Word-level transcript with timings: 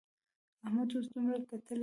احمد 0.65 0.89
اوس 0.95 1.05
دومره 1.13 1.37
ګټلې 1.49 1.75
دي. 1.77 1.79